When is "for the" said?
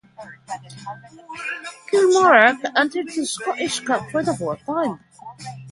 4.09-4.33